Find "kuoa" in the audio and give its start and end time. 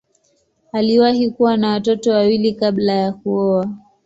3.13-3.75